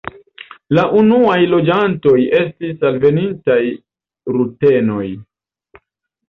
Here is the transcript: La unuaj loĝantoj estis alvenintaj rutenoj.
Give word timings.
La 0.77 0.83
unuaj 1.01 1.35
loĝantoj 1.51 2.15
estis 2.39 2.81
alvenintaj 2.91 3.59
rutenoj. 4.39 5.05